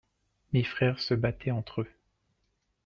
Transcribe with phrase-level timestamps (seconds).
[0.51, 1.87] Mes frères se battaient entre-eux.